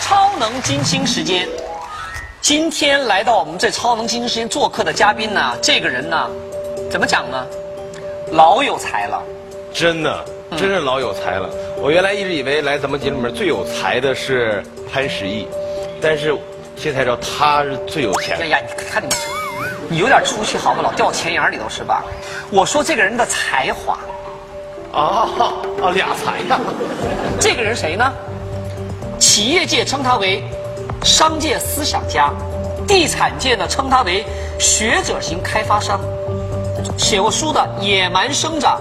[0.00, 1.48] 超能金星时间。
[2.40, 6.28] 今天来到我们这超能金星时间做客的嘉宾呢，这个人呢，
[6.90, 7.46] 怎么讲呢？
[8.32, 9.22] 老有才了。
[9.72, 11.48] 真的，真是老有才了。
[11.78, 15.46] 我原来一直以为来咱们节目里面最有才的是潘石屹，
[16.00, 16.36] 但是
[16.76, 18.46] 现在才知道他是最有钱哎。
[18.46, 19.08] 呀，你看你，
[19.88, 22.04] 你有点出息好不老掉钱眼里头是吧？
[22.50, 23.98] 我说这个人的才华，
[24.92, 25.28] 啊
[25.80, 26.60] 啊，俩才呀！
[27.40, 28.12] 这个人谁呢？
[29.22, 30.42] 企业界称他为
[31.04, 32.28] 商界思想家，
[32.88, 34.26] 地产界呢称他为
[34.58, 36.00] 学者型开发商。
[36.98, 38.80] 写过书的《野蛮生长》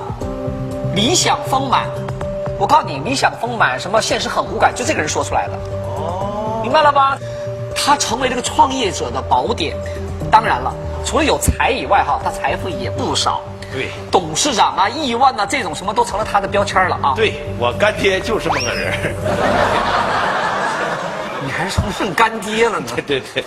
[0.95, 1.85] 《理想丰满》，
[2.57, 5.53] 我告诉你，理想丰满什么现实很骨感，就这个人说出来的。
[5.95, 7.19] 哦，明白了吧？
[7.75, 9.77] 他成为这个创业者的宝典。
[10.31, 10.73] 当然了，
[11.05, 13.41] 除了有才以外，哈，他财富也不少。
[13.71, 17.13] 对董事长啊、亿万呐、这种什么都成了他的标签了啊。
[17.15, 19.15] 对，我干爹就是这么个人。
[21.63, 22.87] 你还是认干爹了呢？
[23.05, 23.43] 对对对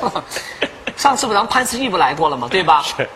[0.97, 2.47] 上次不咱们潘石屹不来过了吗？
[2.51, 2.83] 对吧？
[2.97, 3.09] 是。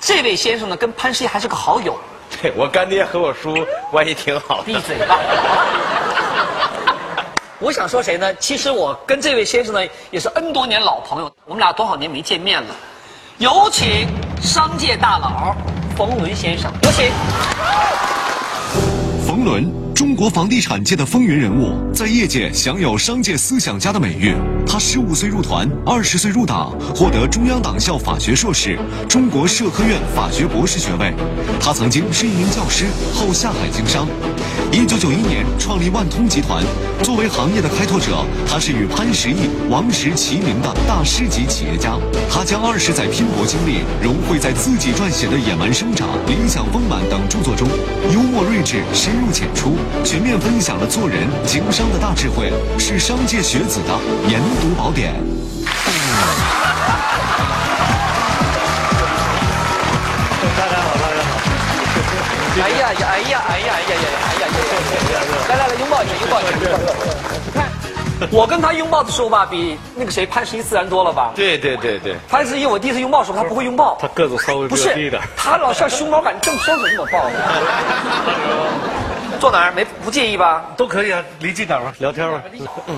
[0.00, 1.96] 这位先生呢，跟潘石屹还是个好友。
[2.42, 3.54] 对，我干爹和我叔
[3.90, 4.64] 关系挺好的。
[4.64, 5.18] 闭嘴吧！
[7.60, 8.34] 我想说谁呢？
[8.36, 12.74] 其实我跟这位先生呢，也是 N 多年老朋友，我们俩多少年没见面了。
[13.38, 14.06] 有请
[14.42, 15.54] 商界大佬
[15.96, 17.10] 冯仑先生，有请。
[19.26, 24.34] 冯仑，中国房地产界的风云人物，在业界享有商界思想家的美誉。
[24.66, 31.12] 他十五岁入团，二十岁入党，获得中央党校法学硕士、中国社科院法学博士学位。
[31.60, 34.08] 他曾经是一名教师，后下海经商。
[34.72, 36.64] 一九九一年创立万通集团，
[37.02, 41.98] 作为行业的开拓者，他是与潘石屹、王石齐名的大师级企业家。
[42.30, 47.68] 他将二十载拼搏经历融汇在自己撰写的《野蛮生长》《理想丰满》等著作中，
[48.14, 49.74] 幽默睿智，深入浅出，
[50.04, 55.12] 全面分享了做人、经商的大智慧，是商界学子的研读宝典。
[60.56, 61.30] 大家好，大家好。
[62.62, 64.48] 哎呀呀，哎呀，哎呀，哎呀呀，哎呀呀！
[65.48, 66.50] 来来来，拥抱一下，拥抱一下，
[67.46, 67.68] 你看，
[68.30, 71.32] 我跟他拥抱的时候吧，比那个谁潘石屹自然多了吧？
[71.34, 73.98] 对对对对，潘石屹，我第一次拥抱的时候，他不会拥抱。
[74.00, 77.30] 他个子稍微不是。，他老像熊猫感正双手这么抱。
[79.40, 80.66] 坐哪儿没不介意吧？
[80.76, 82.42] 都可以啊，离近点吧，聊天吧。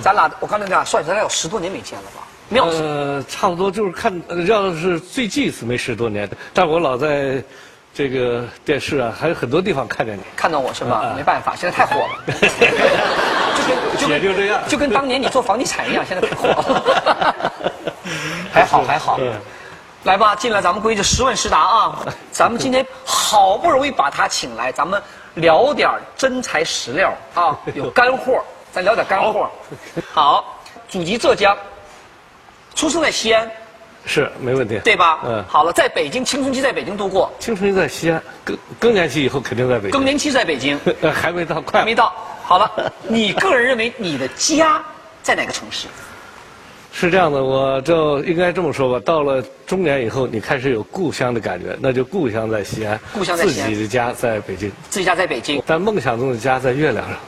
[0.03, 2.26] 咱俩我刚才讲，帅，咱俩有十多年没见了吧？
[2.48, 7.42] 没有，呃，差不多就是看，呃要是最近一次没十多年，但我老在
[7.94, 10.22] 这个电视啊，还有很多地方看见你。
[10.34, 11.03] 看到我是吧？
[11.04, 12.08] 嗯没办法，现在太火了。
[13.54, 17.53] 就跟就跟也就这样就跟当年你做房地产一样，现在太火了。
[18.53, 19.32] 还好还好嗯，
[20.04, 21.98] 来吧，进来咱们规矩十问十答啊。
[22.32, 25.00] 咱们今天好不容易把他请来，咱们
[25.34, 29.50] 聊点真材实料啊， 有干货，咱聊点干货。
[30.12, 31.56] 好，祖籍浙江，
[32.75, 33.50] 出生在西安，
[34.04, 35.21] 是没问题，对吧？
[35.25, 39.91] 嗯，好了，在北京青春期在北京度过，青春期在西安，更更年期以后肯定在北京。
[39.91, 40.78] 更年期在北京。
[41.00, 42.12] 呃 还没到，快还没到。
[42.44, 44.82] 好了，你个人认为你的家
[45.22, 45.87] 在哪个城市？
[46.92, 49.03] 是这样的，我就应该这么说吧。
[49.04, 57.19] 到了中年以后，你开始有故乡的感觉，那就故乡在西安，故乡在西安自己的家在北京，自己家在北京，但梦想中的家在月亮上。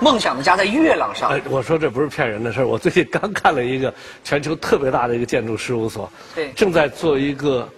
[0.00, 1.30] 梦想的家在月亮上。
[1.30, 2.66] 哎，我说这不是骗人的事儿。
[2.66, 3.92] 我最近刚看了一个
[4.24, 7.68] 全球特别大的一个建筑事务所，对正在做一个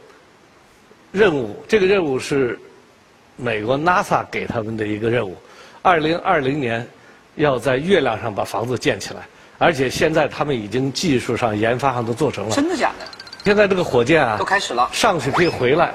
[1.12, 1.54] 任务。
[1.68, 2.58] 这个任务是
[3.36, 5.36] 美国 NASA 给他们的一个任务，
[5.82, 6.84] 二零二零年
[7.36, 9.20] 要在月亮上把房子建起来，
[9.58, 12.54] 而且现在他们已经技术上、研发上都做成了。
[12.54, 13.06] 真的假的？
[13.44, 15.92] 现在这个火箭啊，都开始了上去可以回来，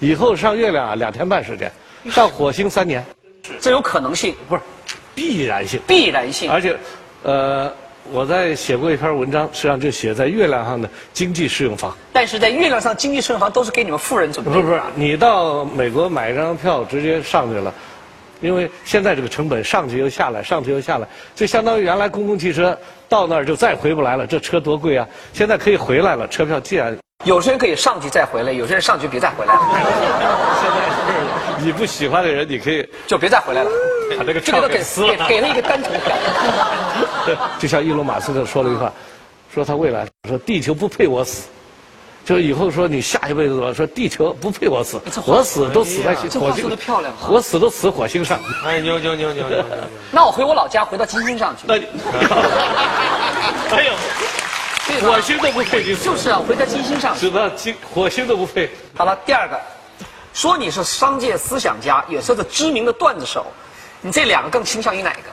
[0.00, 1.70] 以后上月亮啊两天半时间，
[2.10, 3.04] 上火星三年，
[3.60, 4.62] 这有可能性，不是
[5.14, 5.80] 必然性。
[5.86, 6.50] 必然性。
[6.50, 6.76] 而且，
[7.22, 7.72] 呃，
[8.10, 11.96] 我在写过一篇文章，实际上就写在月亮上的经济适用房。
[12.12, 14.56] 但是在月亮上经济适用房都是给你们富人准备的。
[14.56, 17.72] 不是不是，你到美国买一张票直接上去了，
[18.40, 22.76] 因为现在这个成本上去又下来，上去又下来，就相当于原来公共汽车
[23.08, 25.06] 到那儿就再回不来了，这车多贵啊！
[25.32, 29.60] 现在可以回来了，车票既然有些人可以上去再回来，有些人上去别再回来了，
[30.60, 30.76] 现在
[31.58, 33.70] 是你不喜欢的人，你可以就别再回来了。
[34.18, 35.36] 把这个就给他给票给撕了给。
[35.36, 36.16] 给了一个单程票。
[37.60, 38.92] 就像伊隆马斯克说了一句话，
[39.54, 41.48] 说他未来说地球不配我死，
[42.24, 48.38] 就以后说你下一辈子吧，说地球不配我死我死都死在火星说得漂亮啊我死都死火星上。
[48.64, 49.44] 哎，牛牛牛牛！
[50.12, 51.64] 那我回我老家，回到金星上去。
[51.66, 51.86] 那你，
[53.72, 53.94] 哎呦，
[55.00, 57.28] 火星都不配你死，就是啊，回到金星上去。
[57.28, 58.70] 知道金火星都不配。
[58.94, 59.58] 好了，第二个，
[60.32, 63.46] 说你是商界思想家，也是个知名的段子手，
[64.00, 65.30] 你这两个更倾向于哪个？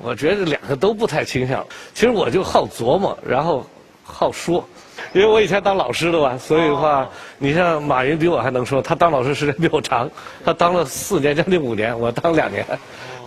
[0.00, 1.66] 我觉得两个都不太倾向。
[1.92, 3.66] 其实我就好琢磨，然后
[4.02, 4.66] 好说，
[5.14, 10.10] 因为我以前当老师的吧，所以的话，你像马云比我还能说，他当老师时间比我长，
[10.44, 12.64] 他当了四年，将近五年，我当两年，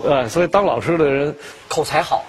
[0.03, 1.35] 呃，所以当老师的人
[1.67, 2.23] 口才好，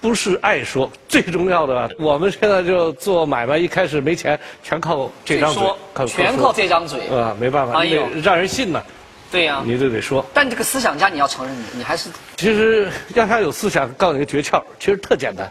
[0.00, 7.08] 不是爱说，最重要的，我们现在就做买卖，一开始没钱，全靠这张嘴说，全靠这张嘴。
[7.08, 8.06] 啊，没办法，哎呦。
[8.12, 8.82] 你得让人信呢，
[9.30, 10.24] 对呀、你就得说。
[10.34, 15.50] 但这个思想家，你要承认，你你还是其实要想有思想，告诉你个诀窍，其实特简单。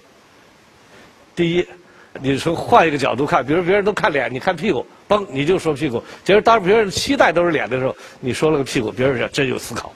[1.36, 1.68] 第一，
[2.22, 6.04] 你从换一个角度看，比如别人都看脸，你看屁股，嘣，你就说屁股。
[6.24, 9.92] 其实当别人期待都是脸的时候，你说了个屁股，别人说真有思考。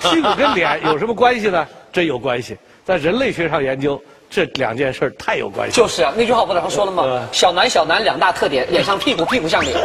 [0.00, 1.66] 屁股跟脸有什么关系呢？
[1.92, 5.76] 真有关系，在人类学上研究，这两件事儿太有关系。
[5.76, 7.26] 就是啊，那句话不早上说了吗嗯？
[7.32, 9.74] 小男小男两大特点，脸像屁股，屁股像脸。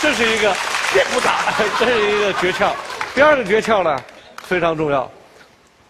[0.00, 0.52] 这是一个
[1.12, 2.70] 不打， 这是一个诀窍。
[3.14, 3.96] 第二个诀窍呢，
[4.42, 5.10] 非常重要，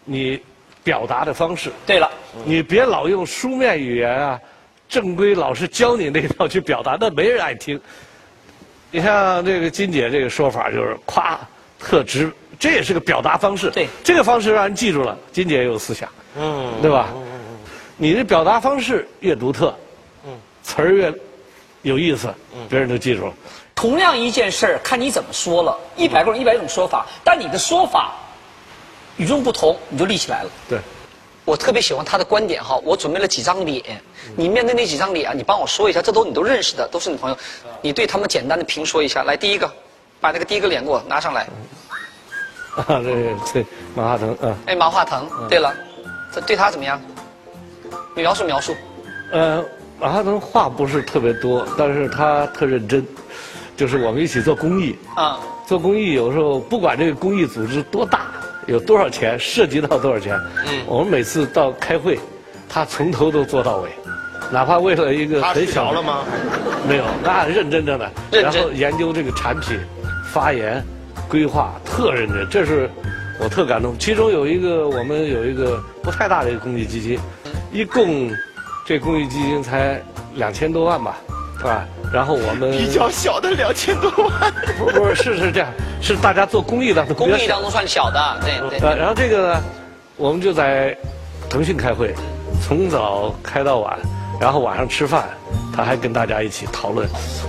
[0.05, 0.41] 你
[0.83, 1.71] 表达的方式。
[1.85, 2.09] 对了，
[2.45, 4.39] 你别老用书面语言啊，
[4.89, 7.79] 正规老师教你那套去表达，那没人爱听。
[8.91, 11.39] 你像这个金姐这个说法，就是夸
[11.79, 13.71] 特直，这也是个表达方式。
[13.71, 17.07] 对这个方式让人记住了，金姐也有思想，嗯，对吧？
[17.15, 17.21] 嗯
[17.95, 19.73] 你的表达方式越独特，
[20.25, 20.31] 嗯
[20.63, 21.13] 词儿越
[21.83, 22.33] 有意思，
[22.67, 23.33] 别人就记住了。
[23.75, 25.77] 同样一件事儿，看你怎么说了。
[25.95, 28.15] 一百个人一百种说法，但你的说法
[29.17, 30.49] 与众不同，你就立起来了。
[30.67, 30.79] 对，
[31.45, 33.83] 我特别喜欢他的观点哈，我准备了几张脸，
[34.35, 37.37] 你面对那几张脸啊，你帮我说一下，这都你都认识的，都是你朋友，
[37.81, 39.23] 你对他们简单的评说一下。
[39.23, 39.71] 来，第一个，
[40.19, 41.47] 把那个第一个脸给我拿上来。
[42.75, 45.71] 啊，这这马化腾啊，哎，马化腾，对了，
[46.33, 46.99] 这对他怎么样？
[48.15, 48.75] 描述描述。
[49.31, 49.63] 呃，
[49.99, 53.05] 马化腾话不是特别多，但是他特认真，
[53.75, 58.27] 就是我们一起做公益，啊、做公益有时候不管这个公益组织多大，
[58.67, 62.19] 有多少钱，涉及到多少钱，嗯，我们每次到开会，
[62.69, 63.89] 他从头都做到尾，
[64.51, 66.23] 哪怕为了一个很小了吗？
[66.87, 68.09] 没有，那认真着呢。
[68.31, 69.79] 然后研究这个产品、
[70.31, 70.83] 发言、
[71.27, 72.89] 规划，特认真，这是
[73.39, 73.97] 我特感动。
[73.97, 77.19] 其中有一个，我们有一个不太大的一个公益基金，
[77.71, 78.31] 一共
[78.85, 80.01] 这公益基金才
[80.35, 81.32] 两千多万吧，是
[81.63, 81.85] 吧？
[82.13, 84.53] 然后我们比较小的两千多万。
[84.77, 85.69] 不不是是是这样，
[86.01, 88.79] 是大家做公益的公益当中算小的，对对。
[88.87, 89.61] 呃，然后这个呢，
[90.17, 90.95] 我们就在
[91.49, 92.13] 腾讯开会，
[92.61, 93.97] 从早开到晚，
[94.39, 95.27] 然后晚上吃饭，
[95.75, 97.07] 他还跟大家一起讨论，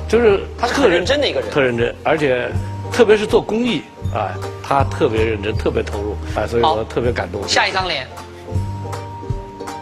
[0.08, 2.50] 就是他是很认真的一个人特认真，而且
[2.90, 3.82] 特别是做公益
[4.14, 4.32] 啊，
[4.62, 7.46] 他特别认真，特别投入啊，所以我特别感动。
[7.46, 8.06] 下一张脸，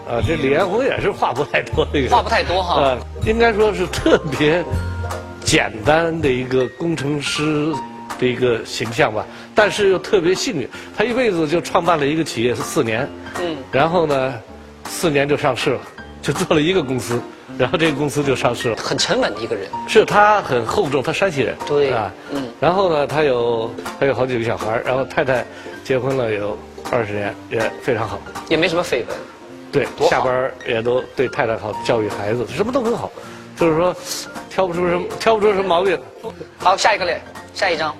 [0.08, 4.64] 啊，这李彦宏也是话不太多的一个，话不太多哈呃，应该说是特别
[5.44, 7.72] 简单的一个工程师
[8.18, 9.24] 的一个形象吧，
[9.54, 13.08] 但是又特别幸运，他一辈子就创办了一个企业是四年，
[13.40, 14.34] 嗯，然后呢，
[14.86, 15.80] 四年就上市了，
[16.20, 17.20] 就做了一个公司，
[17.56, 18.76] 然后这个公司就上市了。
[18.76, 19.68] 很沉稳的一个人。
[19.86, 25.44] 是他很厚重，他山西人，对啊，嗯然后呢，他有他有好几个小孩然后太太
[25.84, 26.58] 结婚了有
[26.90, 28.20] 二十年，也非常好。
[28.48, 29.06] 也没什么绯闻。
[29.72, 33.10] 对下班儿也都对太太好，教育孩子，什么都很好，
[33.56, 33.96] 就是说
[34.50, 35.98] 挑不出什么挑不出什么毛病。
[36.58, 37.20] 好，下一个嘞，
[37.54, 37.94] 下一张。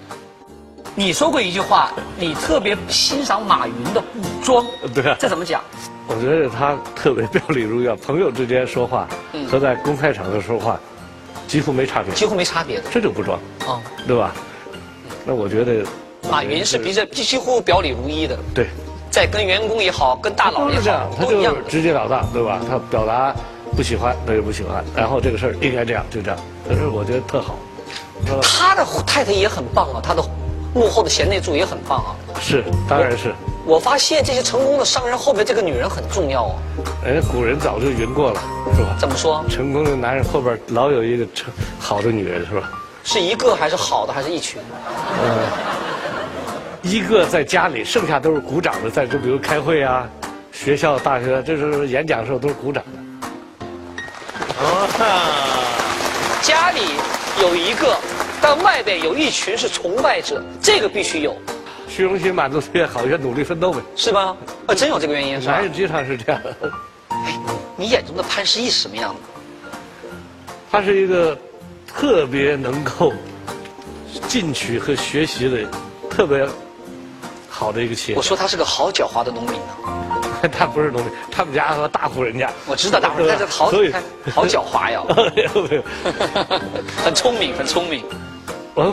[0.94, 5.62] 你说过一句话，你特别欣赏马云的不装，对啊这怎么讲？
[6.06, 10.78] 我觉得他特别表里如一啊，朋友之间说话嗯和在公开场合说话
[11.48, 12.84] 几乎没差别，几乎没差别的。
[12.92, 14.34] 这就不装，哦，对吧？
[15.24, 15.82] 那我觉得
[16.28, 18.66] 马云是比这几乎表里如一的，对，
[19.12, 21.52] 在跟员工也好，跟大佬也好，，他就。
[21.68, 22.58] 直截了当，对吧？
[22.68, 23.34] 他表达
[23.76, 27.54] 不喜欢，他就不喜欢，然后这个事儿应该这样，就这样，可是我觉得特好。
[28.26, 30.24] 呃他的太太也很棒啊，他的
[30.74, 32.16] 幕后的贤内助也很棒啊。
[32.40, 33.34] 是，当然是，
[33.66, 36.54] 我发现这些成功的商人后边这个女人很重要啊。
[37.04, 38.40] 人家古人早就云过了，
[38.74, 38.96] 是吧？
[38.98, 39.44] 怎么说？
[39.50, 42.70] 成功的男人后边老有一个成好的女人，是吧？
[43.04, 44.62] 是一个还是好的，还是一群？
[46.82, 50.08] 一个在家里，剩下都是鼓掌的，在这比如开会啊，
[50.50, 52.98] 学校、大学，这是演讲的时候都是鼓掌的。
[54.64, 54.88] 啊
[56.42, 56.80] 家里
[57.40, 57.96] 有一个，
[58.40, 61.36] 但外边有一群是崇拜者，这个必须有，
[61.88, 63.80] 虚荣心满足越好，越努力奋斗呗。
[63.94, 64.36] 是吧？
[64.66, 65.62] 啊，真有这个原因是吧男？
[65.62, 66.56] 人经常是这样的。
[67.76, 69.20] 你眼中的潘石屹是什么样的？
[70.70, 71.38] 他是一个
[71.86, 73.12] 特别能够
[74.26, 75.58] 进取和学习的
[76.10, 76.44] 特别
[77.62, 78.22] 好的一个企业我。
[78.22, 79.58] 说他是个好狡猾的农民呢。
[80.50, 82.50] 他不是农民，他们家和大户人家。
[82.66, 83.66] 我知道大伙儿，但是好
[84.34, 85.00] 好狡猾呀，
[87.04, 88.04] 很聪明，很聪明。
[88.74, 88.92] 我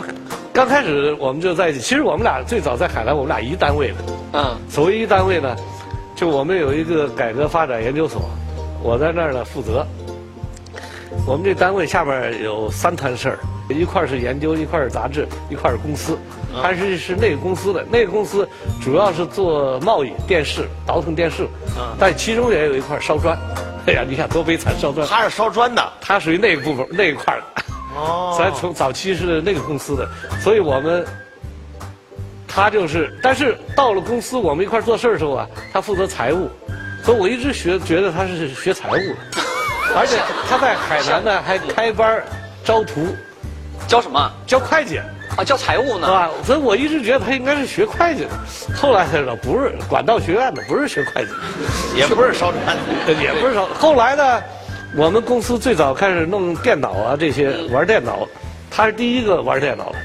[0.52, 3.94] 刚开始我们就在一起，其实我们俩最早在海南，我们俩一单位的。
[4.34, 5.56] 嗯，所谓一单位呢，
[6.14, 8.22] 就我们有一个改革发展研究所，
[8.80, 9.84] 我在那儿呢负责。
[11.26, 13.38] 我们这单位下边有三摊事儿，
[13.70, 16.16] 一块是研究，一块是杂志，一块是公司。
[16.62, 18.48] 潘石屹是那个公司的，那个公司
[18.82, 21.46] 主要是做贸易、电视、倒腾电视，
[21.98, 23.38] 但其中也有一块烧砖。
[23.86, 25.06] 哎呀，你看多悲惨，烧砖。
[25.06, 25.92] 他是烧砖的。
[26.00, 27.62] 他属于那个部分那一块的。
[27.96, 28.34] 哦。
[28.38, 30.08] 咱从早期是那个公司的，
[30.40, 31.04] 所以我们
[32.46, 36.50] 他就是，但是到了公司我们一块做事儿的时候啊，他负责财务，
[37.02, 39.16] 所以我一直学觉得他是学财务的，
[39.96, 42.24] 而且他在海南呢还开班儿
[42.62, 43.06] 招徒
[43.88, 44.30] 教什么？
[44.46, 45.00] 教会计，
[45.36, 46.06] 啊，教财务呢？
[46.06, 46.30] 是吧？
[46.44, 48.30] 所以我一直觉得他应该是学会计的，
[48.76, 51.36] 后来才知道不是管道学院的，不是学会计的。
[51.96, 53.12] 也不是烧砖的。
[53.22, 54.42] 也不是烧，后来呢，
[54.96, 58.26] 我们公司最早开始弄电脑啊，这些玩电脑，
[58.70, 59.98] 他是第一个玩电脑的，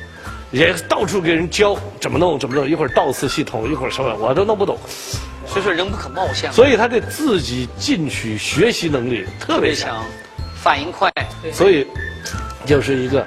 [0.52, 4.78] 也到处给人教怎么弄怎么弄，一会儿 DOS 系统，一会儿什么，我都弄不懂，
[5.48, 10.04] 所以说人不可貌相，所以他对自己进取学习能力特别强，强，
[10.56, 11.12] 反应快。
[11.52, 11.86] 所以
[12.66, 13.26] 就是一个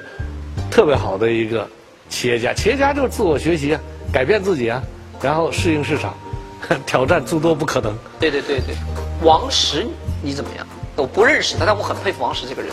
[0.71, 1.67] 特别好的一个
[2.09, 2.53] 企业家。
[2.53, 4.81] 企业家就是自我学习啊，改变自己啊，
[5.21, 6.13] 然后适应市场，
[6.85, 7.95] 挑战诸多不可能。
[8.19, 8.75] 对对对对，
[9.23, 9.87] 王石
[10.21, 10.65] 你怎么样？
[10.95, 12.71] 我不认识他，但我很佩服王石这个人。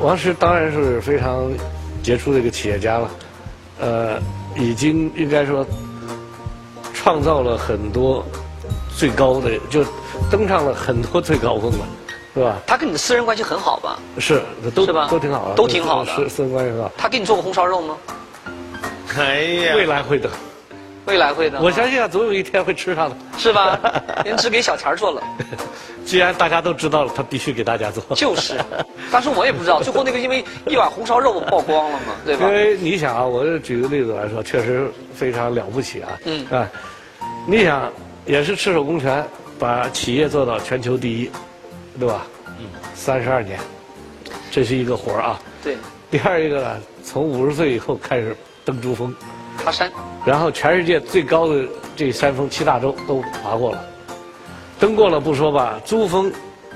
[0.00, 1.48] 王石当然是非常
[2.02, 3.10] 杰出的一个企业家了，
[3.78, 4.18] 呃，
[4.56, 5.64] 已经应该说
[6.92, 8.24] 创造了很多
[8.96, 9.84] 最高的，就
[10.30, 11.86] 登上了很多最高峰了，
[12.34, 12.56] 是吧？
[12.66, 13.96] 他跟你的私人关系很好吧？
[14.18, 14.42] 是，
[14.74, 17.96] 都是吧都挺好的，都挺好的是私人关系很好，他给你做过红烧肉吗？
[19.18, 20.30] 哎呀，未来会的，
[21.06, 21.60] 未来会的。
[21.60, 23.16] 我相信啊，总有一天会吃上的。
[23.36, 23.78] 是吧？
[24.24, 25.22] 您只给小钱儿做了，
[26.04, 28.02] 既然大家都知道了，他必须给大家做。
[28.16, 28.58] 就是。
[29.10, 32.52] 当时我也不知道， 最后那个因为一碗红烧肉曝光了嘛，对吧因？
[32.54, 36.18] 为你想啊，我就举个例子来说，确实非常了不起啊。
[36.24, 36.68] 嗯啊，
[37.46, 37.92] 你想
[38.24, 39.24] 也是赤手空拳
[39.58, 41.30] 把企业做到全球第一，
[41.98, 42.26] 对吧？
[42.58, 42.66] 嗯。
[42.94, 43.58] 三十二年，
[44.50, 45.40] 这是一个活儿啊。
[45.62, 45.76] 对，
[46.10, 49.14] 第二一个呢，从五十岁以后开始登珠峰，
[49.64, 49.90] 爬山，
[50.24, 51.64] 然后全世界最高的
[51.96, 53.84] 这山峰七大洲都爬过了，
[54.78, 56.32] 登过了不说吧，珠峰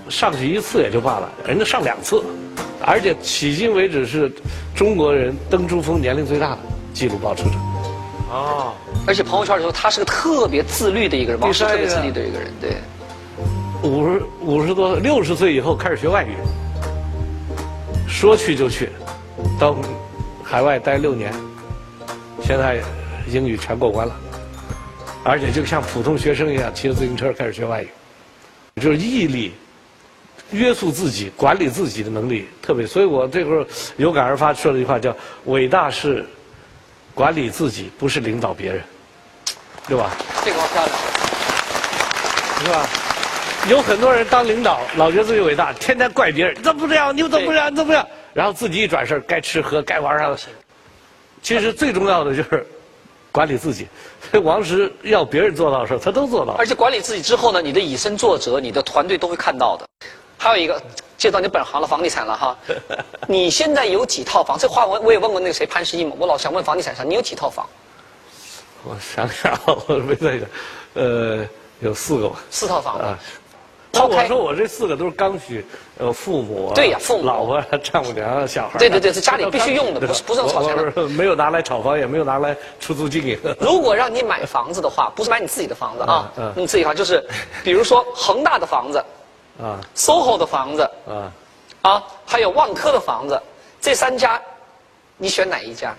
[0.09, 2.23] 上去一次也就罢了，人家上两次，
[2.85, 4.33] 而且迄今为止是
[4.75, 6.59] 中国人登珠峰年龄最大的
[6.93, 7.50] 纪录保持者。
[8.31, 8.73] 哦，
[9.07, 12.76] 而且朋友圈里头他是个特别自律的一个人，王石第三一个特别自律的一个人，对。
[13.83, 16.35] 五十五十多六十岁以后开始学外语，
[18.09, 18.88] 说去就去，
[19.61, 19.76] 到
[20.43, 21.33] 海外待六年，
[22.47, 22.81] 现在
[23.26, 24.15] 英语全过关了，
[25.25, 27.88] 而且就像普通学生一样骑着自行车开始学外语，
[28.81, 29.53] 就是毅力、
[30.53, 32.87] 约束自己、管理自己的能力特别。
[32.87, 35.12] 所以我这会儿有感而发说了一句话，叫
[35.47, 36.25] “伟大是
[37.17, 38.81] 管理自己，不是领导别人”，
[39.88, 40.12] 对吧？
[40.45, 40.97] 这个漂亮。
[42.61, 42.88] 是吧？
[43.69, 47.12] 有很多人当领导，老觉得自己伟大，天天怪别人，你怎么不这样？
[47.12, 47.73] 你怎么不这样？
[47.73, 48.07] 你怎么不这样？
[48.33, 50.38] 然后自己一转身，该吃喝，该玩啥的。
[51.47, 52.67] 其实最重要的就是
[53.31, 53.87] 管理自己。
[54.43, 56.67] 王石要别人做到的事儿，他都做到了而。
[56.67, 59.87] 且管理自己之后呢，你的以身作则，你的团队都会看到的。
[60.37, 60.83] 还有一个，
[61.17, 62.59] 介绍你本行了，房地产了哈。
[63.29, 64.59] 你现在有几套房？
[64.59, 67.65] 这话我我也问过那个谁潘石屹嘛，我老想问房地产商，你有几套房？
[68.83, 70.49] 我想想，我没在想，
[70.95, 71.47] 呃，
[71.79, 72.41] 有四个吧。
[72.50, 72.99] 四套房。
[72.99, 73.17] 啊，
[73.93, 75.65] 那抛开我说我这四个都是刚需，
[75.99, 78.79] 呃，父母啊，对呀父母老婆啊、丈母娘啊、小孩。
[78.79, 83.38] 对对对是家里必须用的不是不是用炒钱的我我没有拿来炒房，也没有拿来出租经营。
[83.61, 87.25] 如果让你买房子的话，不是买你自己的房子啊，嗯嗯你自己的房就是，
[87.65, 88.99] 比如说恒大的房子、
[89.59, 91.33] 啊 SOHO 的房子啊，
[91.83, 93.41] 啊，还有万科的房子，
[93.81, 94.41] 这三家，
[95.17, 95.95] 你选哪一家？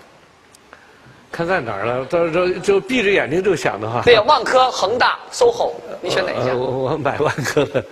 [1.32, 2.04] 看在哪儿了？
[2.06, 4.00] 到时候就闭着眼睛就想的话。
[4.02, 6.56] 对呀，万科、恒大、SOHO，你选哪一家呃？
[6.56, 7.84] 我我买万科的，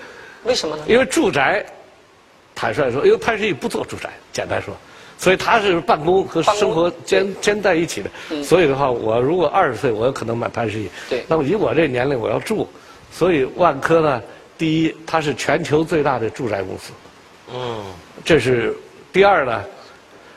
[0.45, 0.85] 为什么呢？
[0.87, 1.67] 因为住宅，
[2.57, 4.75] 坦率说，因为潘石屹不做住宅，简单说，
[5.19, 8.11] 所以他是办公和生活兼兼在一起的。
[8.31, 8.43] 嗯。
[8.43, 10.89] 所以的话，我如果二十岁，我有可能买潘石屹。
[11.09, 11.25] 对。
[11.29, 12.67] 那么以我这年龄，我要住，
[13.13, 14.23] 所以万科呢，
[14.57, 16.93] 第一，它是全球最大的住宅公司，
[17.53, 17.85] 嗯，
[18.25, 18.75] 这是
[19.13, 19.65] 第二呢，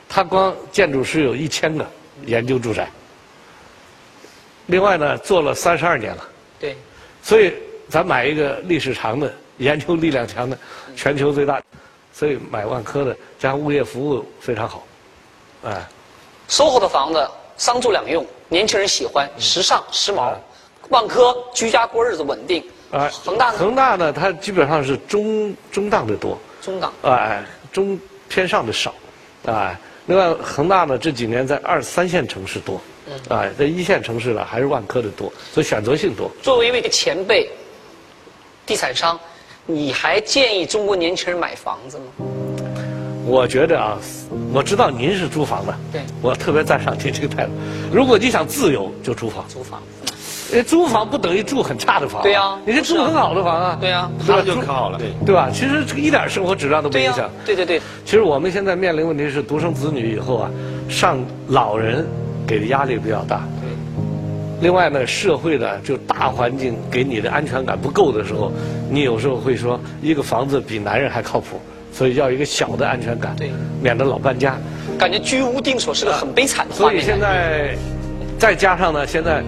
[0.08, 1.86] 它光建筑师有一千个
[2.26, 2.88] 研究住宅。
[4.66, 6.28] 另外呢，做了三十二年了。
[6.60, 6.76] 对，
[7.22, 7.52] 所以
[7.88, 10.56] 咱买一个历史长的、研究力量强的、
[10.94, 11.60] 全球最大，
[12.20, 14.86] 所以买万科的，加上物业服务非常好，
[15.64, 15.88] 哎
[16.50, 20.34] ，SOHO 的房子商住两用，年轻人喜欢，时尚时髦。
[20.34, 20.40] 嗯。
[20.90, 23.58] 万科居家过日子稳定，哎，恒大呢？
[23.58, 26.92] 恒大呢，它基本上是中中档的多，中档。
[27.04, 27.98] 哎，中
[28.28, 28.92] 偏上的少，
[29.46, 29.74] 哎，
[30.04, 32.78] 另外，恒大呢这几年在二三线城市多，
[33.30, 36.30] 啊，在一线城市呢还是万科的多，所以选择性多。
[36.42, 37.48] 作为一个前辈，
[38.66, 39.18] 地产商，
[39.72, 42.04] 你还建议中国年轻人买房子吗？
[43.26, 43.96] 我觉得啊，
[44.52, 47.52] 我知道您是租房的，对我特别赞赏您这个态度。
[47.92, 49.44] 如果你想自由，就租房。
[49.48, 49.80] 租房。
[50.52, 52.20] 呃，租房不等于住很差的房。
[52.22, 53.78] 对呀你是住很好的房啊。
[53.80, 54.98] 对呀对吧他就可好了。
[54.98, 55.48] 对对吧？
[55.52, 57.30] 其实这个一点生活质量都不、影响。
[57.46, 60.50] 对对对，其实我们现在面临问题是独生子女以后啊，
[60.88, 62.04] 上老人
[62.48, 63.46] 给的压力比较大。
[64.60, 68.52] 另外呢，社会的就大环境给你的安全感不够的时候，
[68.90, 71.58] 你有时候会说一个房子比男人还靠谱，
[71.92, 73.50] 所以要一个小的安全感，对
[73.82, 74.58] 免得老搬家。
[74.98, 76.74] 感觉居无定所是个很悲惨的。
[76.74, 77.74] 所以现在
[78.38, 79.42] 再加上呢，现在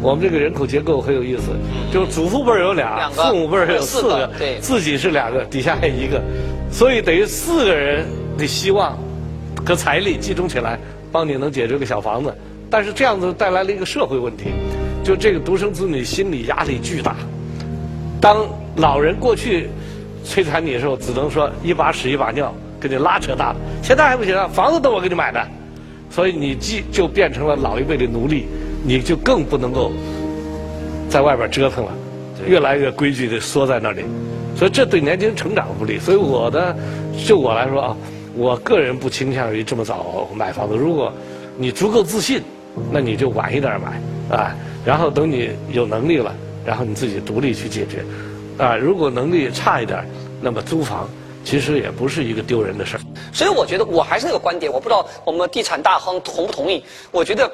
[0.00, 1.50] 我们这个人口结构很有意思，
[1.92, 6.18] 就是祖父辈儿有俩，父母辈儿有四个自己是两个，底下还有一个，
[6.72, 8.06] 所以等于四个人
[8.38, 8.96] 的希望
[9.66, 10.78] 和财力集中起来，
[11.12, 12.34] 帮你能解决个小房子。
[12.70, 14.46] 但是这样子带来了一个社会问题，
[15.04, 17.16] 就这个独生子女心理压力巨大。
[18.20, 18.46] 当
[18.76, 19.68] 老人过去
[20.24, 23.56] 摧残你的时候，只能说一把屎一把尿，给你拉扯大了。
[23.82, 25.46] 现在还不行啊，房子都我给你买的，
[26.10, 28.46] 所以你既就变成了老一辈的奴隶，
[28.84, 29.92] 你就更不能够
[31.08, 31.92] 在外边折腾了，
[32.46, 34.02] 越来越规矩的缩在那里，
[34.56, 35.98] 所以这对年轻人成长不利。
[35.98, 36.74] 所以我的，
[37.24, 37.96] 就我来说啊，
[38.34, 40.76] 我个人不倾向于这么早买房子。
[40.76, 41.12] 如果
[41.56, 42.42] 你足够自信，
[42.90, 44.54] 那你就晚一点买啊，
[44.84, 48.04] 然后等你有能力了，然后你自己独立去解决。
[48.58, 50.06] 啊，如果能力差一点，
[50.40, 51.08] 那么租房
[51.44, 53.00] 其实也不是一个丢人的事儿。
[53.32, 56.82] 所以我觉得我还是那个观点，我不知道我们地产大亨同不同意。
[57.10, 57.50] 我觉得，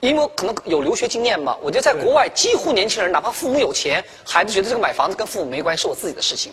[0.00, 6.52] 因为我可能有留学经验嘛，我觉得在国外几乎年轻人，哪怕父母有钱，孩子觉得这个买房子跟父母没关系，是我自己的事情，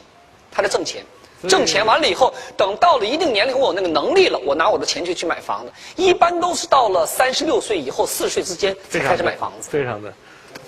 [0.51, 1.03] 他在挣钱。
[1.49, 5.71] 挣钱完了以后，等到了一定年龄，我有那个能力了，我拿我的钱去去买房子。
[5.95, 9.69] 一般都是到了三十六岁以后，四十岁之间才开始买房子。
[9.69, 10.13] 非常的。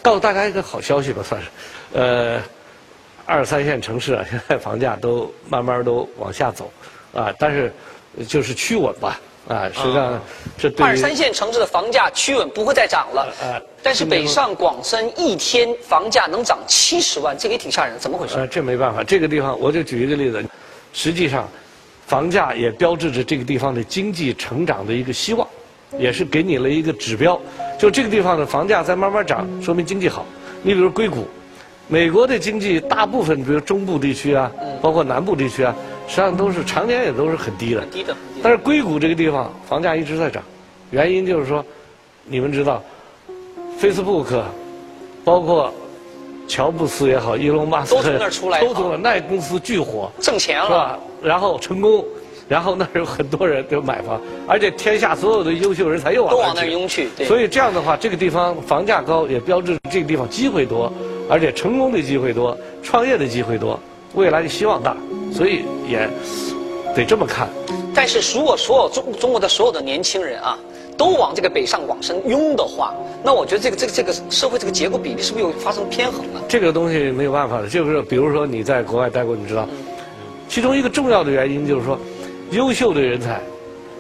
[0.01, 1.47] 告诉大家一个好消息吧，算是，
[1.93, 2.41] 呃，
[3.25, 6.69] 二三线城市啊，现在房价都慢慢都往下走，
[7.13, 7.73] 啊，但是
[8.27, 10.21] 就是趋稳吧，啊，实际上
[10.57, 13.27] 这对二三线城市的房价趋稳，不会再涨了。
[13.41, 18.39] 呃呃但是北上广深一天房价能涨七十万，这个也挺吓人的，怎么回事？
[18.39, 20.41] 啊，这没办法，这个地方我就举一个例子，
[20.93, 21.49] 实际上，
[22.07, 25.45] 房价也标志着这个地方的经济成长的一个希望，
[25.99, 27.37] 也是给你了一个指标。
[27.77, 30.25] 就这个地方的房价在慢慢涨，说明经济好。
[30.61, 31.27] 你比如硅谷，
[31.89, 34.49] 美国的经济大部分，比如中部地区啊，
[34.81, 35.75] 包括南部地区啊，
[36.07, 37.81] 实际上都是常年也都是很低的。
[37.81, 40.43] 很低的，很低的但是硅谷这个地方房价一直在涨，
[40.91, 41.63] 原因就是说，
[42.25, 42.83] 你们知道
[43.79, 44.43] ，Facebook，
[45.23, 45.73] 包括
[46.45, 50.67] 乔布斯也好，伊隆马斯克都从那儿出来的都从那公司巨火，挣钱了。
[50.67, 50.99] 是吧？
[51.23, 52.03] 然后成功，
[52.49, 60.91] 然后那儿有很多人就买房，而且天下所有的优秀人才又往都往那儿去拥去对所以这样的话，这个地方房价高，也标志着这个地方机会多，
[61.29, 63.79] 而且成功的机会多，创业的机会多，
[64.15, 64.97] 未来的希望大，
[65.31, 66.09] 所以也
[66.93, 67.47] 得这么看。
[67.93, 70.57] 但是如果所有中中国的所有的年轻人啊，
[70.97, 76.41] 都往这个北上广深拥的话，那我觉得这个这个这个社会这个结构比例是不是又发生偏衡了？
[76.47, 79.67] 这个东西没有办法的，就是比如说你在国外待过，你知道，
[80.47, 81.97] 其中一个重要的原因就是说，
[82.51, 83.41] 优秀的人才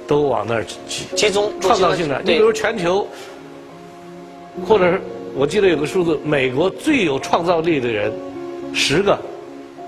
[0.07, 2.19] 都往那儿集，集中创造性的。
[2.23, 3.07] 你比如全球，
[4.67, 5.01] 或者是
[5.35, 8.13] 我记得有个数字，美国最有创造力的人，
[8.73, 9.17] 十个，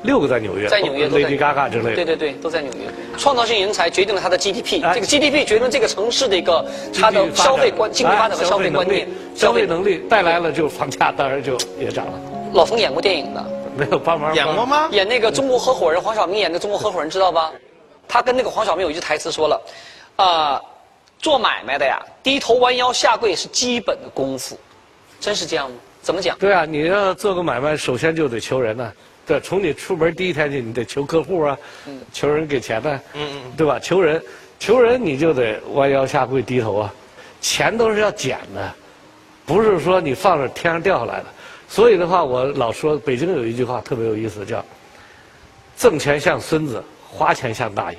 [0.03, 1.95] 六个在纽约，在纽约都在，Lady Gaga 之类的。
[1.95, 2.79] 对对对，都在纽约。
[3.17, 9.07] 创造性人才决定了它的 GDP，哎这个 GDP 决定了这个城市的一个它的消费观、经济发展和哎消费观念。
[9.35, 12.19] 消费能力带来了，就房价当然就也涨了。
[12.53, 13.43] 老冯演过电影的，
[13.75, 14.65] 没有帮忙演过？
[14.65, 14.87] 吗？
[14.91, 17.51] 演那个中国合伙人黄晓明演的中国合伙人知道吧？
[18.07, 19.61] 他跟那个黄晓明有一句台词说了，
[20.15, 20.61] 啊、
[21.19, 24.57] 做买卖的呀，低头弯腰下跪是基本的功夫，
[25.19, 25.75] 真是这样吗？
[26.01, 26.37] 怎么讲？
[26.37, 28.91] 对啊，你要做个买卖，首先就得求人呐、
[29.25, 31.57] 对，从你出门第一天起，你得求客户啊，
[32.13, 33.79] 求人给钱呢、嗯嗯对吧？
[33.79, 34.21] 求人，
[34.59, 36.93] 求人你就得弯腰下跪低头啊，
[37.41, 38.73] 钱都是要捡的，
[39.45, 41.25] 不是说你放着天上掉下来的。
[41.67, 44.63] 所以的话，我老说北京有一句话特别有意思，叫
[45.75, 47.97] “挣钱像孙子，花钱像大爷”。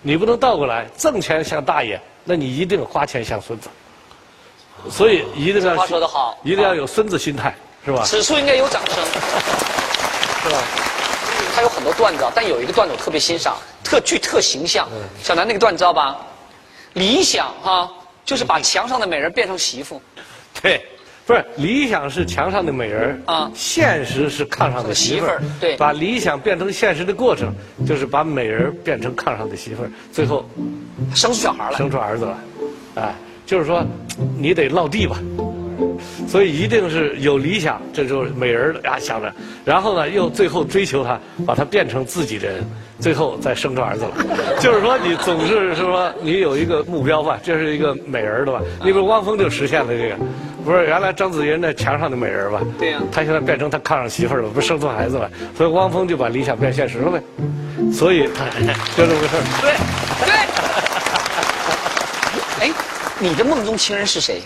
[0.00, 3.68] 你不能倒过来，挣钱像大爷，那你一定花钱像孙子。
[4.90, 8.02] 所以一定要这话说得好一定要有孙子心态，是吧？
[8.04, 9.04] 此处应该有掌声，
[10.42, 10.58] 是吧？
[11.54, 14.88] 他有很多段子，啊，但有一个段子我特别欣赏，特具特形象。
[15.22, 16.16] 小南那个段子知道吧？
[16.94, 17.90] 理想哈、
[18.24, 20.00] 就是把墙上的美人变成媳妇。
[20.62, 20.84] 对，
[21.26, 25.42] 不是理想是墙上的美人儿啊现实是炕上的媳妇儿。
[25.60, 27.54] 对把理想变成现实的过程，
[27.86, 30.44] 就是把美人变成炕上的媳妇儿，最后
[31.14, 31.76] 生出小孩来。
[31.78, 32.38] 生出儿子了。
[32.96, 33.14] 哎，
[33.46, 33.82] 就是说，
[34.38, 35.16] 你得落地吧。
[36.28, 39.32] 所以一定是有理想，这就是美人儿啊想着，
[39.64, 42.64] 然后呢又最后追求她，把她变成自己的人，
[42.98, 44.10] 最后再生出儿子了。
[44.60, 48.60] 就是说你总是说你有一个目标吧，这是一个美人儿的吧？
[48.84, 50.16] 你比如汪峰就实现了这个，
[50.64, 52.60] 不是原来章子怡那墙上的美人吧？
[52.78, 57.20] 对呀他现在变成他炕上媳妇儿了，不是生出孩子了，所以汪峰就把理想变现实了呗。
[57.92, 58.44] 所以他
[58.96, 59.42] 就这么个事儿。
[59.60, 59.72] 对
[60.26, 60.32] 对。
[62.68, 62.70] 哎，
[63.18, 64.40] 你的梦中情人是谁？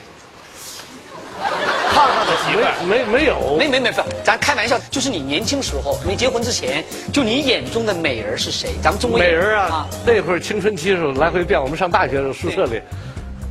[2.87, 8.71] 没没没有，没没没，不，咱开玩笑，就是你年轻时候没结婚之前，就你眼中的美人是谁？
[8.83, 12.81] 咱们中国美人啊，那会儿青春期的时候来回变，我们上大学的时候宿舍里，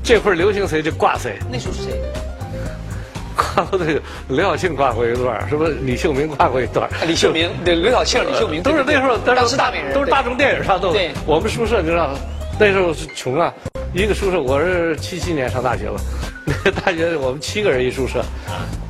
[0.04, 1.92] 这会儿流行谁就挂谁，那时候是谁？
[3.36, 7.06] 挂过这个刘晓庆挂过一段儿，是不是李秀明挂过一段儿？
[7.06, 10.94] 李秀明，对，刘晓庆、李秀明，都是那时候，当时大美人，都是大众电影上都。
[10.94, 12.16] 对，我们宿舍你知道，
[12.58, 13.54] 那时候是穷啊，
[13.94, 16.00] 一个宿舍，我是七七年上大学了，
[16.48, 18.24] 那个大学我们七个人一宿舍，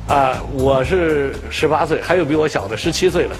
[0.08, 3.30] 啊，我是十八岁，还有比我小的十七岁的，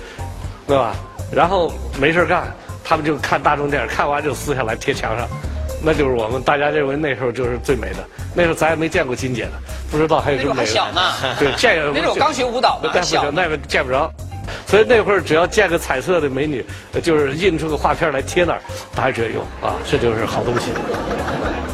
[0.66, 0.94] 对吧？
[1.32, 2.52] 然后没事干，
[2.84, 5.28] 他们就看大众电影，看完就撕下来贴墙上，
[5.82, 7.98] 那就是我们大家认为那时候就是最美的。
[8.34, 9.52] 那时候咱也没见过金姐的，
[9.90, 10.66] 不知道还有这么美的。
[10.66, 11.36] 那时候还小呢。
[11.38, 14.12] 对，见 那时候刚学舞蹈呢，小，那个见不着。
[14.66, 16.64] 所以那会儿只要见个彩色的美女，
[17.02, 18.60] 就是印出个画片来贴那儿，
[18.94, 20.72] 大家觉得哟啊，这就是好东西。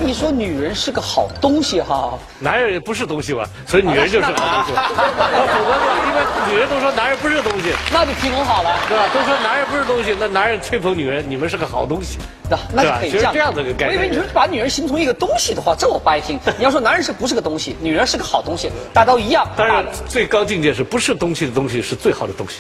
[0.05, 3.49] 你说女人是个好东西哈，男人也不是东西吧？
[3.67, 4.73] 所以女人就是好东西。
[4.75, 5.71] 那否则
[6.07, 9.09] 因为女人都说男人不是东西，那就平衡好了，对吧？
[9.15, 12.19] 都说男人不是东西，那男人吹捧女人，你们是个好东西，
[12.51, 13.91] 那那就可以这样这样子个概念。
[13.91, 16.39] 我以为你说把女人形成一个东西的话，这我不爱听。
[16.59, 19.49] 你要说男人是不是个东西，女人是个好东西，大家都一样。
[19.57, 22.57] 当然，最高境界是不是东西的东西是最好的东西。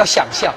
[0.00, 0.50] 要想象。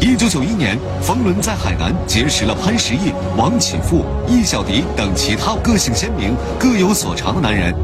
[0.00, 7.74] 一九九一年，冯仑在海南结识了潘石屹、王启富、易小迪等其他个性鲜明、各有所长的男人。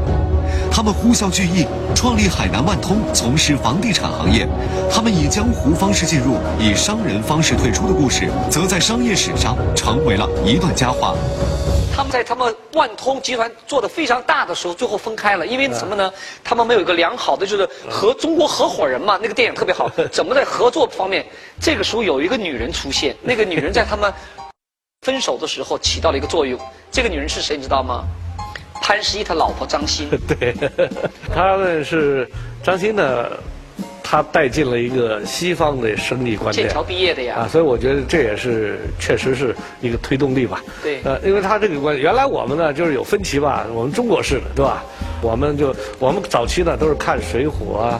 [0.71, 4.47] 他们呼啸聚义，创立海南万通，从事房地产行业。
[4.91, 11.13] 他们以江湖方式进入，以商人方式退出的故事，则在商业史上成为了一段佳话。
[11.95, 16.11] 他们在他们万通集团做的非常大的时候，最后分开了，因为什么呢？
[16.43, 21.23] 他们没有一个良好的就是合中国合伙人嘛，那个电影特别好， 怎么在合作方面？
[21.61, 24.11] 这个时候有一个女人出现，那个女人在他们
[25.05, 26.59] 分手的时候起到了一个作用。
[26.91, 27.55] 这个女人是谁？
[27.55, 28.03] 你知道吗？
[28.81, 30.09] 潘石屹他老婆张欣。
[30.27, 30.55] 对，
[31.31, 32.27] 他们是
[32.63, 33.29] 张欣呢。
[34.13, 40.61] 他带进了一个西方的生意观念，剑桥毕业的呀，啊，所以我觉得这也是确实是一个推动力吧。
[40.83, 44.83] 对，呃，因为他这个观，原来我们呢就是有分歧吧，我们中国式的，对吧？
[45.19, 47.99] 我们就我们早期呢都是看《水浒》啊？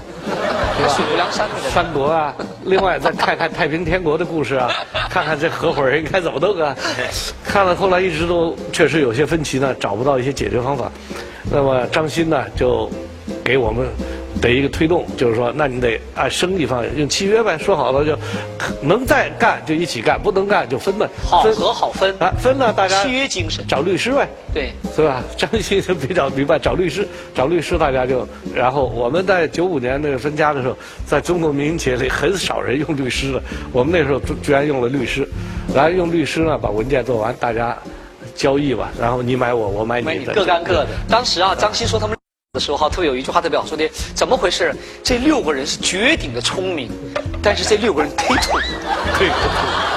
[0.77, 2.31] 水浒梁山的三国啊，
[2.65, 4.69] 另外再看看太平天国的故事啊，
[5.09, 6.77] 看看这合伙人应该怎么弄啊。
[7.43, 10.91] 看了后来一直都确实有些分歧呢，找不到一些解决方法。
[11.51, 12.87] 那么张欣呢就
[13.43, 13.87] 给我们。
[14.41, 18.17] 得一个推动，就是说，那你得按生意方面用契约呗，说好了就
[18.81, 21.07] 能再干就一起干，不能干就分呗。
[21.25, 25.23] 好合好分啊，分了大家契约精神，找律师呗，对，是吧？
[25.37, 33.41] 张欣就比较明白，找律师，找律师大家就，然后我们在九五年那个分家的时候，在中国民营企业里很少人用律师了，
[33.71, 35.27] 我们那时候居然用了律师，
[35.73, 37.77] 然后用律师呢把文件做完，大家
[38.35, 40.87] 交易吧，然后你买我，我买你，各干各的。
[41.07, 42.22] 当时啊，张欣说他们。
[42.53, 44.71] 的时候哈，特别有一句话特别好说的，怎么回事？
[45.03, 46.87] 这六个人是绝顶的聪明，
[47.41, 48.79] 但是这六个人忒蠢了，
[49.15, 49.92] 忒土。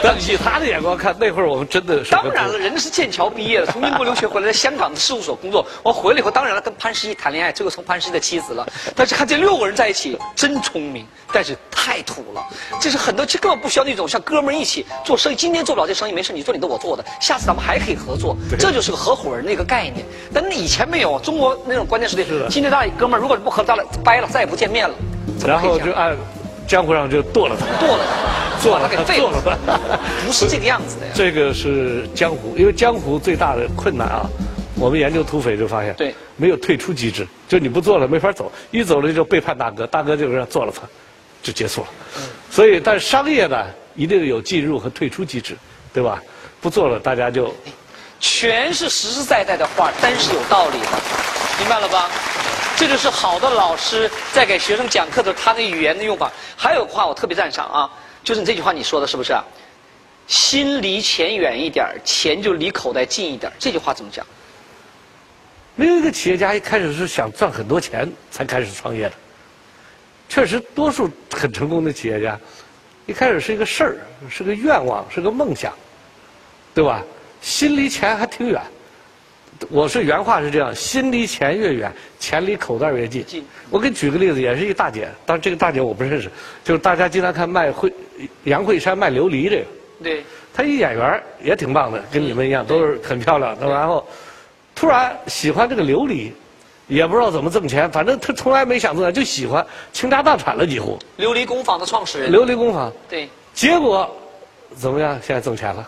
[0.02, 2.10] 但以他的眼光看，那会儿我们真的是。
[2.10, 5.66] 当然了，人家是剑桥毕业的，从英国留学回来，在香港的事务所工作。
[5.82, 8.66] 我回来以后，当然了，跟潘石屹谈恋爱，最后成潘石屹的妻子了。
[8.94, 12.42] 但是看这六个人在一起，真聪明，但是太土了。
[12.80, 15.36] 这是很多，这根本不需要那种像哥们儿一起做生意。
[15.36, 18.36] 今天做不了这生意没事，你做你的，我做的，下次咱们还可以合作。
[18.58, 20.04] 这就是个合伙人的一个概念。
[20.32, 24.94] 但那以前没有，中国那种关键是的，今天咱俩哥们儿，如果不合作了，掰了，再也不见面了。
[25.46, 26.14] 然后就按
[26.70, 28.62] 江湖上就剁了他，剁了他。
[28.62, 29.58] 做了他给废了，
[30.24, 31.12] 不是这个样子的呀。
[31.12, 34.28] 这个是江湖，因为江湖最大的困难啊，
[34.76, 40.82] 我们研究土匪就发现，对，没有退出机制，就你不做了没法走，一走了就背叛大哥，大哥就是做了他，
[41.42, 41.88] 就结束了。
[42.50, 45.56] 所以，但是商业呢，一定有进入和退出机制，
[45.92, 46.22] 对吧？
[46.60, 47.52] 不做了，大家就
[48.20, 50.88] 全是实实在在的话，但是有道理的，
[51.58, 52.10] 明白了吧？
[52.80, 56.32] 这就是好的老师在给学生讲课的时候他的语言的用法。
[56.56, 57.90] 还有话我特别赞赏啊。
[58.24, 59.36] 就是你这句话你说的是不是？
[60.26, 63.52] 心离钱远一点，钱就离口袋近一点。
[63.58, 64.26] 这句话怎么讲？
[65.74, 69.14] 没有一个企业家一开始是想赚很多钱才开始创业的。
[70.26, 72.40] 确实，多数很成功的企业家，
[73.04, 73.96] 一开始是一个事儿，
[74.30, 75.70] 是个愿望，是个梦想，
[76.72, 77.02] 对吧？
[77.42, 78.58] 心离钱还挺远。
[79.68, 83.24] 我是原话是这样：心离钱越远，钱离口袋越近。
[83.68, 86.30] 我给你举个例子，也是一大姐，但是这个大姐我不认识，
[86.64, 87.92] 就是大家经常看卖惠
[88.44, 89.64] 杨惠山卖琉璃这个。
[90.02, 93.56] 对，她一演员也挺棒的，跟你们一样，都是很漂亮。
[93.60, 94.06] 然后
[94.74, 96.32] 突然喜欢这个琉璃，
[96.88, 100.98] 也不知道怎么挣钱，反正她从来没想挣钱，就喜欢，倾家荡产了几乎。
[101.18, 102.32] 琉璃工坊的创始人。
[102.32, 104.10] 琉璃工坊，对，结果
[104.74, 105.20] 怎么样？
[105.22, 105.86] 现在挣钱了，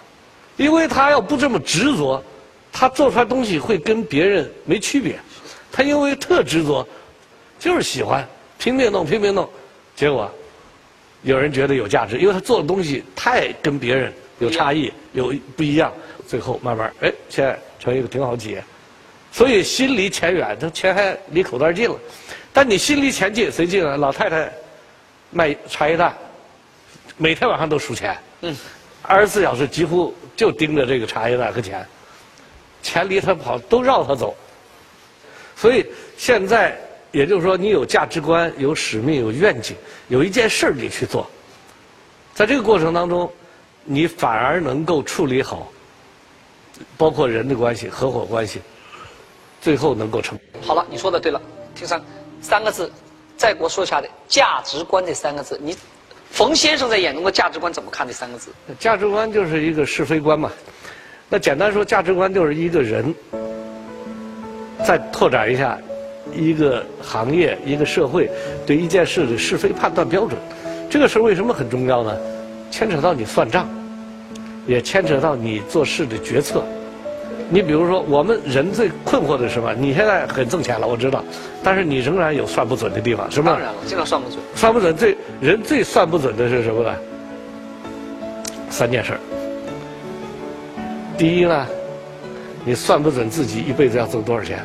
[0.57, 2.23] 因为她要不这么执着，
[2.73, 5.19] 他做出来东西会跟别人没区别。
[5.71, 6.87] 他因为特执着，
[7.59, 8.27] 就是喜欢
[8.59, 9.49] 拼命弄拼命弄，
[9.95, 10.31] 结果
[11.23, 15.93] 有人觉得有价值，因为他做的东西太跟别人有差异，有不一样，
[16.27, 18.65] 最后慢慢哎，现在成一个挺好企业。
[19.31, 21.97] 所以心离钱远，这钱还离口袋近了。
[22.53, 23.97] 但你心离钱近，谁近啊？
[23.97, 24.53] 老太太
[25.31, 26.15] 卖茶叶蛋，
[27.17, 28.55] 每天晚上都数钱，嗯，
[29.01, 31.87] 二十四小时几乎就盯着这个茶叶蛋和钱，
[32.83, 34.37] 钱离他跑都绕他走。
[35.57, 36.77] 所以现在，
[37.13, 39.77] 也就是说，你有价值观、有使命、有愿景，
[40.09, 41.31] 有一件事儿你去做，
[42.35, 43.31] 在这个过程当中，
[43.85, 45.71] 你反而能够处理好，
[46.97, 48.61] 包括人的关系、合伙关系，
[49.61, 50.39] 最后能够成。
[50.67, 51.41] 好了，你说的对了，
[51.75, 52.03] 听三
[52.41, 52.91] 三个字，
[53.37, 55.77] 再给我说一下的价值观这三个字，你
[56.31, 58.51] 冯先生在眼中的价值观怎么看这三个字？
[58.81, 60.51] 价值观就是一个是非观嘛。
[61.33, 63.03] 那简单说，价值观就是一个人，
[64.85, 65.79] 再拓展一下，
[66.31, 68.31] 一个行业、一个社会
[68.67, 70.39] 对一件事的是非判断标准。
[70.91, 72.15] 这个事儿为什么很重要呢？
[72.71, 73.67] 牵扯到你算账，
[74.67, 76.63] 也牵扯到你做事的决策。
[77.49, 79.73] 你比如说，我们人最困惑的是什么？
[79.73, 81.25] 你现在很挣钱了，我知道，
[81.65, 83.53] 但是你仍然有算不准的地方，是吧？
[83.53, 84.39] 当然了，经常算不准。
[84.55, 86.95] 算不准最人最算不准的是什么呢？
[88.69, 89.19] 三件事儿。
[91.17, 91.67] 第一呢，
[92.65, 94.65] 你算不准自己一辈子要挣多少钱，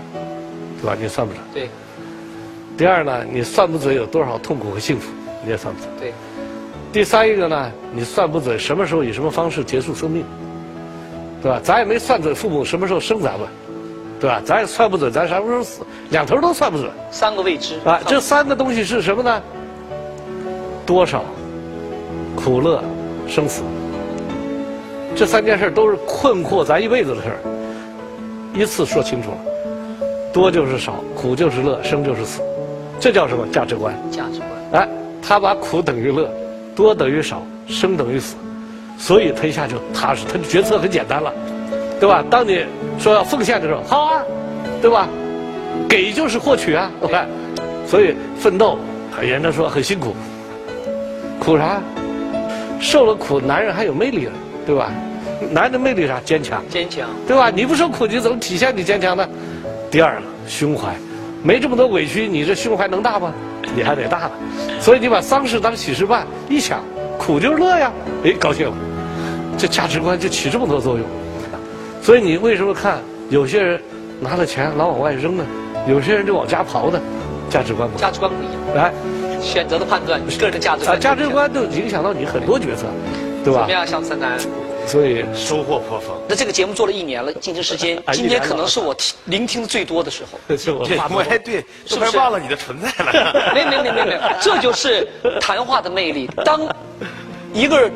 [0.82, 0.98] 对吧？
[1.00, 1.44] 你算不准。
[1.54, 1.70] 对
[2.78, 5.12] 第二呢，你算不准有多少痛苦和幸福，
[5.44, 5.90] 你也算不准。
[6.00, 6.14] 对，
[6.94, 10.24] 第三一个呢，你算不准什么时候以什么方式结束生命，
[11.42, 11.60] 对吧？
[11.64, 13.48] 咱也没算准父母什么时候生咱们，
[14.20, 14.42] 对吧？
[14.46, 15.82] 咱也算不准咱什么时候死，
[16.12, 16.90] 两头都算不准。
[17.12, 19.42] 三个未知啊，这三个东西是什么呢？
[20.86, 21.26] 多少、
[22.36, 22.84] 苦乐、
[23.28, 23.64] 生死，
[25.18, 27.40] 这三件事都是困惑咱一辈子的事儿。
[28.54, 29.38] 一次说清楚了，
[30.32, 32.40] 多就是少，苦就是乐，生就是死，
[33.00, 33.96] 这叫什么价值观？
[34.12, 34.84] 价值观。
[34.84, 36.30] 哎，他把苦等于乐，
[36.76, 38.36] 多等于少，生等于死，
[39.00, 41.34] 所以他一下就踏实，他的决策很简单了，
[42.00, 42.24] 对吧？
[42.30, 42.64] 当你
[43.00, 44.22] 说要奉献的时候，好啊，
[44.84, 45.08] 对吧？
[45.90, 47.26] 给就是获取啊，对吧？
[47.88, 48.78] 所以奋斗，
[49.20, 50.16] 人家说很辛苦，
[51.40, 51.82] 苦啥？
[52.80, 54.32] 受了苦，男人还有魅力了，
[54.64, 54.92] 对吧？
[55.52, 56.20] 男人的魅力啥？
[56.24, 56.64] 坚强。
[56.70, 57.08] 坚强。
[57.28, 57.50] 对吧？
[57.50, 59.28] 你不受苦，你怎么体现你坚强呢？
[59.90, 60.96] 第二，胸怀，
[61.44, 63.34] 没这么多委屈，你这胸怀能大吗？
[63.76, 64.32] 你还得大呢。
[64.80, 66.82] 所以你把丧事当喜事办，一想，
[67.18, 67.92] 苦就是乐呀，
[68.24, 68.76] 哎，高兴了，
[69.58, 71.06] 这价值观就起这么多作用。
[72.02, 73.82] 所以你为什么看有些人
[74.22, 75.46] 拿了钱老往外扔呢？
[75.88, 77.00] 有些人就往家刨呢？
[77.50, 77.98] 价值观不。
[77.98, 78.76] 价值观不一样。
[78.76, 78.94] 来，
[79.42, 81.00] 选择的判断，个人的价值啊，观。
[81.00, 82.88] 价值观都影响到你很多决策，
[83.44, 83.72] 对吧怎么？
[83.72, 84.38] 样，小三男？
[84.88, 86.16] 所以收获颇丰。
[86.30, 90.40] 那这个节目做了一年了，进行时间，啊今天可能是我听聆听的最多的时候。
[90.48, 93.52] 这是我这发我还对，都快忘了你的存在了。
[93.54, 95.08] 没有没有没有没有，这就是
[95.42, 96.30] 谈话的魅力。
[96.46, 96.62] 当
[97.54, 97.92] 一个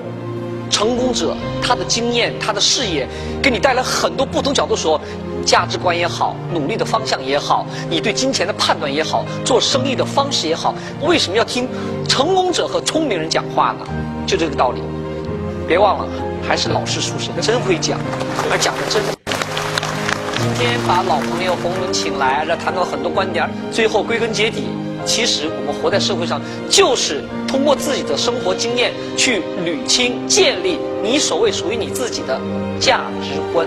[0.70, 3.08] 成功者，他的经验、他的视野，
[3.42, 5.00] 给你带来很多不同角度说，
[5.46, 11.70] 价值观也好，努力的方向也好，你对金钱的判断也好，做生意的方式也好，为什么要听
[12.08, 13.86] 成功者和聪明人讲话呢？
[14.28, 14.82] 就这个道理。
[15.72, 16.06] 别忘了，
[16.46, 17.98] 还是老师出身，真会讲，
[18.52, 19.02] 而讲的真。
[20.36, 24.66] 今天把老朋友冯仑请来，这谈到很多观点，最后归根结底，
[25.06, 32.38] 其实我们活在社会上，就是通过自己的生活经验去捋清、建立你所谓属于你自己的
[32.78, 33.66] 价值观。